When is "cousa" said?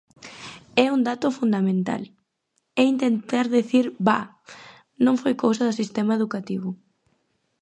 5.43-5.65